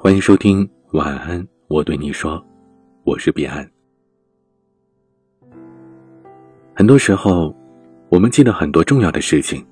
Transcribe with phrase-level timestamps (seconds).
[0.00, 2.40] 欢迎收听晚安，我对你说，
[3.02, 3.68] 我是彼岸。
[6.72, 7.52] 很多时候，
[8.08, 9.66] 我们记得很多重要的事情，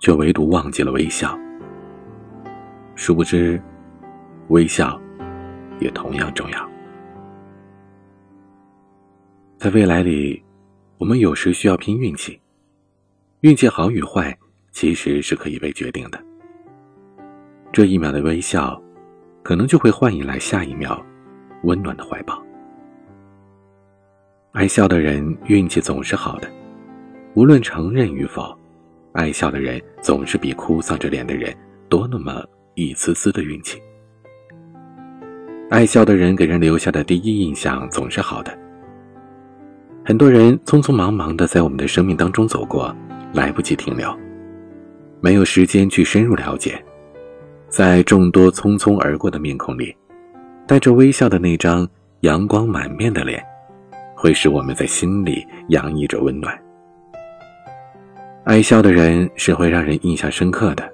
[0.00, 1.34] 却唯独忘记了微笑。
[2.94, 3.58] 殊不知，
[4.48, 5.00] 微笑
[5.80, 6.70] 也同样重要。
[9.56, 10.44] 在未来里，
[10.98, 12.38] 我们有时需要拼运气，
[13.40, 14.38] 运气好与坏
[14.72, 16.22] 其实是可以被决定的。
[17.72, 18.80] 这一秒的微笑，
[19.42, 21.00] 可能就会换引来下一秒
[21.64, 22.40] 温暖的怀抱。
[24.52, 26.50] 爱笑的人运气总是好的，
[27.34, 28.56] 无论承认与否，
[29.12, 31.54] 爱笑的人总是比哭丧着脸的人
[31.88, 32.44] 多那么
[32.74, 33.80] 一丝丝的运气。
[35.70, 38.56] 爱笑的人给人留下的第一印象总是好的。
[40.04, 42.94] 很多人匆匆忙忙的在我们的生命当中走过，
[43.32, 44.14] 来不及停留，
[45.20, 46.84] 没有时间去深入了解。
[47.72, 49.96] 在众多匆匆而过的面孔里，
[50.66, 51.88] 带着微笑的那张
[52.20, 53.42] 阳光满面的脸，
[54.14, 56.54] 会使我们在心里洋溢着温暖。
[58.44, 60.86] 爱笑的人是会让人印象深刻的。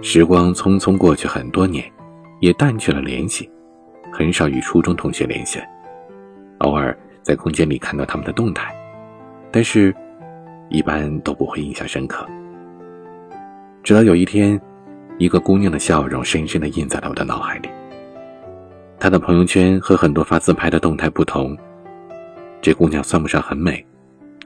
[0.00, 1.84] 时光匆匆过去很多年，
[2.40, 3.46] 也淡去了联系，
[4.10, 5.60] 很少与初中同学联系，
[6.60, 8.74] 偶尔在空间里看到他们的动态，
[9.50, 9.94] 但是，
[10.70, 12.26] 一般都不会印象深刻。
[13.82, 14.58] 直到有一天。
[15.18, 17.68] 一个姑娘的笑容深深的印在了我的脑海里。
[18.98, 21.56] 她的朋友圈和很多发自拍的动态不同，
[22.60, 23.84] 这姑娘算不上很美，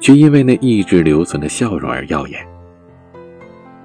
[0.00, 2.46] 却因为那一直留存的笑容而耀眼。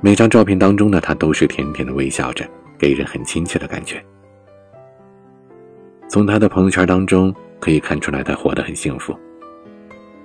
[0.02, 2.46] 每张照片当中的她都是甜甜的微笑着，
[2.78, 4.04] 给人很亲切的感觉。
[6.08, 9.18] 从她的朋友圈当中可以看出来，她活得很幸福，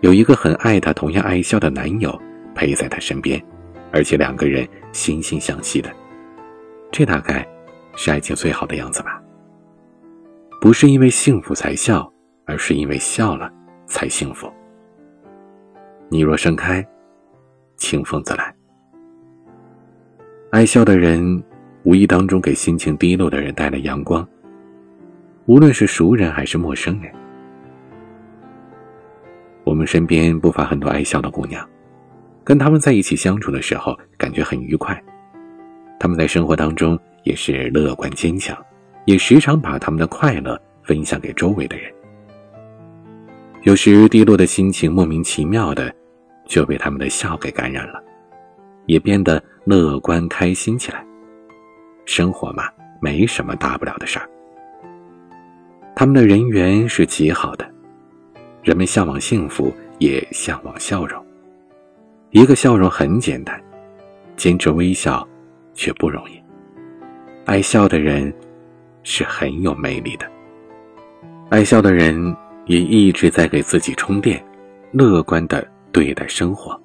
[0.00, 2.18] 有一个很爱她、同样爱笑的男友
[2.54, 3.42] 陪在她身边，
[3.90, 5.90] 而且两个人惺惺相惜的。
[6.90, 7.46] 这大概
[7.94, 9.22] 是爱情最好的样子吧。
[10.60, 12.12] 不是因为幸福才笑，
[12.44, 13.50] 而是因为笑了
[13.86, 14.52] 才幸福。
[16.08, 16.86] 你若盛开，
[17.76, 18.54] 清风自来。
[20.50, 21.42] 爱笑的人，
[21.84, 24.26] 无意当中给心情低落的人带来阳光。
[25.46, 27.12] 无论是熟人还是陌生人，
[29.64, 31.66] 我们身边不乏很多爱笑的姑娘，
[32.44, 35.02] 跟他们在一起相处的时候，感觉很愉快。
[36.00, 38.56] 他们在生活当中也是乐观坚强，
[39.04, 41.92] 也时常把他们的快乐分享给周围的人。
[43.64, 45.94] 有时低落的心情莫名其妙的
[46.46, 48.02] 就被他们的笑给感染了，
[48.86, 51.04] 也变得乐观开心起来。
[52.06, 52.64] 生活嘛，
[52.98, 54.26] 没什么大不了的事儿。
[55.94, 57.70] 他们的人缘是极好的，
[58.62, 61.22] 人们向往幸福，也向往笑容。
[62.30, 63.62] 一个笑容很简单，
[64.34, 65.28] 坚持微笑。
[65.74, 66.40] 却不容易。
[67.46, 68.32] 爱笑的人
[69.02, 70.26] 是很有魅力的，
[71.48, 72.36] 爱笑的人
[72.66, 74.44] 也一直在给自己充电，
[74.92, 76.80] 乐观的对待生活。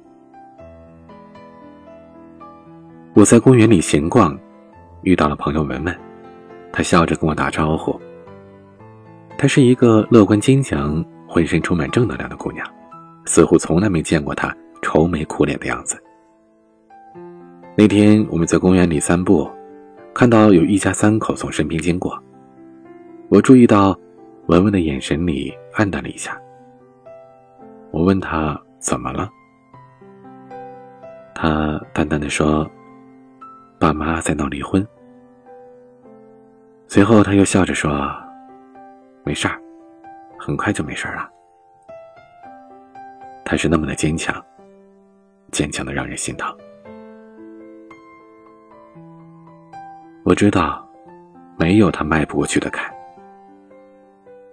[3.13, 4.37] 我在公园里闲逛，
[5.03, 5.99] 遇到了朋友文文，
[6.71, 7.99] 她笑着跟我打招呼。
[9.37, 12.65] 她是一个乐观坚强、浑身充满正能量的姑娘，
[13.25, 16.01] 似乎从来没见过她愁眉苦脸的样子。
[17.77, 19.51] 那天我们在公园里散步，
[20.13, 22.17] 看到有一家三口从身边经过。
[23.27, 23.93] 我注意到
[24.47, 26.39] 文文的眼神里暗淡了一下。
[27.91, 29.29] 我问他怎么了，
[31.33, 32.65] 他淡淡的说
[33.77, 34.85] ：“爸妈在闹离婚。”
[36.87, 38.09] 随后他又笑着说
[39.25, 39.59] ：“没事儿，
[40.39, 41.29] 很快就没事了。”
[43.43, 44.41] 他是那么的坚强，
[45.51, 46.55] 坚强的让人心疼。
[50.25, 50.83] 我知道，
[51.55, 52.91] 没有他迈不过去的坎，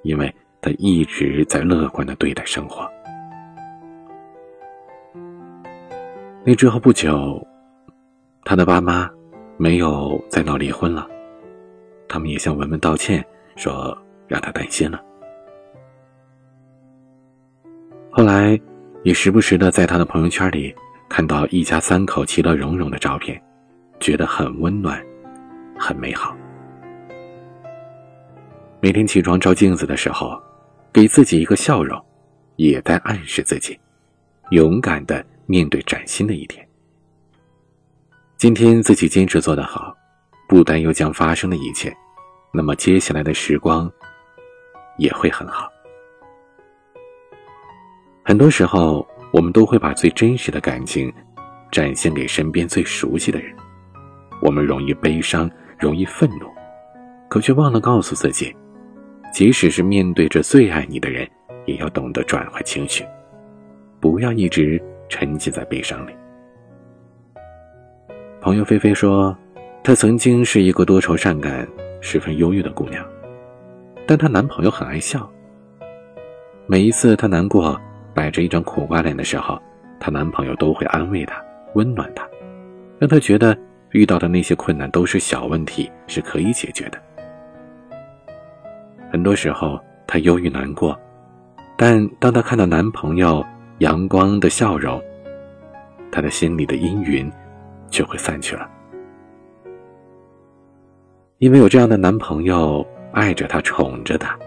[0.02, 2.86] 因为他一直在乐观的对待生活。
[6.44, 7.42] 那之后不久，
[8.44, 9.10] 他的爸妈
[9.56, 11.08] 没有再闹离婚了，
[12.06, 13.24] 他们也向文文道歉，
[13.56, 13.96] 说
[14.28, 15.02] 让他担心了。
[18.10, 18.60] 后来，
[19.04, 20.74] 也时不时的在他的朋友圈里
[21.08, 23.42] 看到一家三口其乐融融的照片，
[24.00, 25.02] 觉得很温暖。
[25.82, 26.36] 很美好。
[28.80, 30.40] 每天起床照镜子的时候，
[30.92, 32.00] 给自己一个笑容，
[32.54, 33.76] 也在暗示自己，
[34.50, 36.64] 勇敢的面对崭新的一天。
[38.36, 39.92] 今天自己坚持做得好，
[40.48, 41.92] 不担忧将发生的一切，
[42.52, 43.90] 那么接下来的时光
[44.98, 45.68] 也会很好。
[48.24, 51.12] 很多时候，我们都会把最真实的感情
[51.72, 53.52] 展现给身边最熟悉的人，
[54.40, 55.50] 我们容易悲伤。
[55.82, 56.46] 容易愤怒，
[57.28, 58.54] 可却忘了告诉自己，
[59.32, 61.28] 即使是面对着最爱你的人，
[61.66, 63.04] 也要懂得转换情绪，
[63.98, 66.12] 不要一直沉浸在悲伤里。
[68.40, 69.36] 朋友菲菲说，
[69.82, 71.66] 她曾经是一个多愁善感、
[72.00, 73.04] 十分忧郁的姑娘，
[74.06, 75.28] 但她男朋友很爱笑。
[76.66, 77.76] 每一次她难过、
[78.14, 79.60] 摆着一张苦瓜脸的时候，
[79.98, 81.44] 她男朋友都会安慰她、
[81.74, 82.24] 温暖她，
[83.00, 83.58] 让她觉得
[83.92, 86.98] 遇到的那些困难都是小问题，是可以解决的。
[89.10, 90.98] 很多时候，她忧郁难过，
[91.76, 93.44] 但当她看到男朋友
[93.78, 95.00] 阳光的笑容，
[96.10, 97.30] 她的心里的阴云
[97.90, 98.68] 就会散去了。
[101.38, 104.38] 因为有这样的男朋友爱着她、宠着她，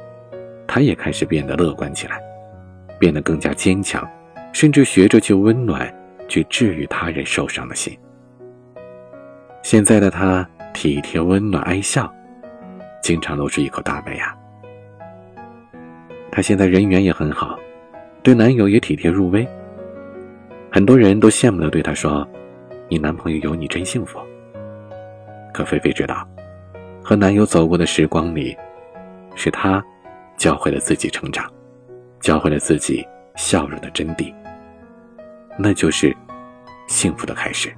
[0.66, 2.20] 她也开始变得乐观起来，
[2.98, 4.08] 变得更加坚强，
[4.54, 5.94] 甚至学着去温暖、
[6.28, 7.96] 去治愈他人受伤的心。
[9.66, 12.14] 现在的她体贴、温暖、爱笑，
[13.02, 14.38] 经常露出一口大白牙。
[16.32, 17.58] 她现在人缘也很好，
[18.22, 19.48] 对男友也体贴入微。
[20.72, 22.28] 很多人都羡慕的对她说
[22.88, 24.20] ：“你男朋友有你真幸福。”
[25.52, 26.24] 可菲菲知道，
[27.04, 28.56] 和男友走过的时光里，
[29.34, 29.84] 是她
[30.38, 31.52] 教会了自己成长，
[32.20, 33.04] 教会了自己
[33.36, 34.32] 笑容的真谛。
[35.58, 36.16] 那就是
[36.88, 37.76] 幸福的开始。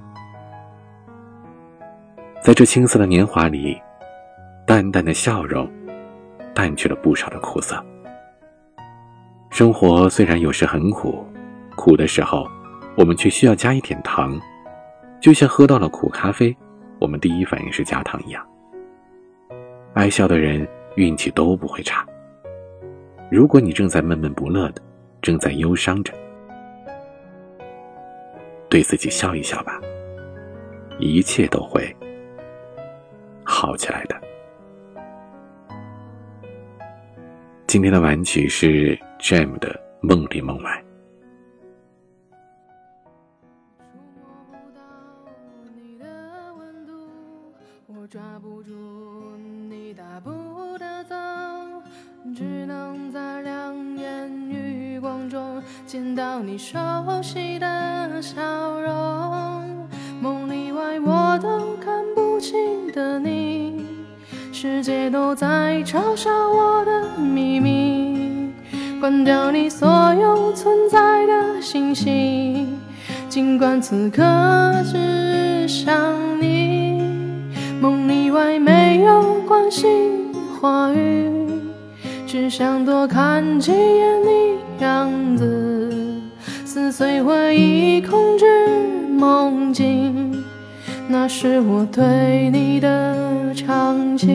[2.48, 3.78] 在这青涩的年华里，
[4.66, 5.70] 淡淡的笑容，
[6.56, 7.76] 淡去了不少的苦涩。
[9.50, 11.28] 生活虽然有时很苦，
[11.76, 12.48] 苦的时候，
[12.96, 14.40] 我们却需要加一点糖，
[15.20, 16.56] 就像喝到了苦咖啡，
[17.02, 18.42] 我们第一反应是加糖一样。
[19.94, 20.66] 爱笑的人
[20.96, 22.08] 运气都不会差。
[23.30, 24.82] 如果你正在闷闷不乐的，
[25.22, 26.14] 正在忧伤着，
[28.70, 29.82] 对自己笑一笑吧，
[30.98, 31.94] 一切都会
[33.48, 34.16] 好起来的。
[37.66, 38.96] 今天的玩曲是。
[39.20, 40.84] Jam 的梦里梦外。
[47.88, 48.72] 我抓不住
[49.68, 51.16] 你大步的走，
[52.36, 56.78] 只能在两眼余光中见到你熟
[57.24, 59.88] 悉的笑容。
[60.22, 62.77] 梦里外我都看不清，
[64.68, 68.52] 世界都在嘲笑我的秘密。
[69.00, 72.68] 关掉你所有存在的信息，
[73.30, 74.22] 尽管此刻
[74.84, 75.96] 只想
[76.42, 77.02] 你。
[77.80, 81.32] 梦里外没有关心话语，
[82.28, 86.22] 只想多看几眼你样子，
[86.66, 88.46] 撕碎回忆，控制
[89.18, 90.37] 梦境，
[91.10, 94.28] 那是我对你的场景。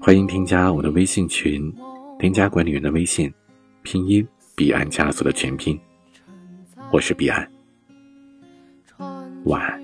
[0.00, 1.70] 欢迎添加我的微信群，
[2.18, 3.30] 添加管理员的微信，
[3.82, 4.26] 拼音
[4.56, 5.78] 彼岸家族的全拼，
[6.90, 7.46] 我是彼岸，
[9.48, 9.78] 晚安。